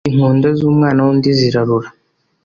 [0.09, 1.87] inkonda z'umwana w'undi zirarura